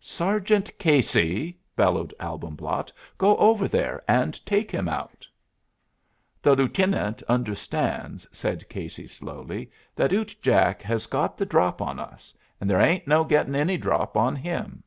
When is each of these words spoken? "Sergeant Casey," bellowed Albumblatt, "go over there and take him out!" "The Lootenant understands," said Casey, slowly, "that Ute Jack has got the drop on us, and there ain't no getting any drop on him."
"Sergeant 0.00 0.70
Casey," 0.78 1.58
bellowed 1.76 2.14
Albumblatt, 2.18 2.90
"go 3.18 3.36
over 3.36 3.68
there 3.68 4.02
and 4.08 4.42
take 4.46 4.70
him 4.70 4.88
out!" 4.88 5.28
"The 6.40 6.56
Lootenant 6.56 7.22
understands," 7.28 8.26
said 8.32 8.66
Casey, 8.70 9.06
slowly, 9.06 9.70
"that 9.94 10.12
Ute 10.12 10.34
Jack 10.40 10.80
has 10.80 11.04
got 11.06 11.36
the 11.36 11.44
drop 11.44 11.82
on 11.82 11.98
us, 12.00 12.32
and 12.58 12.70
there 12.70 12.80
ain't 12.80 13.06
no 13.06 13.22
getting 13.22 13.54
any 13.54 13.76
drop 13.76 14.16
on 14.16 14.34
him." 14.34 14.82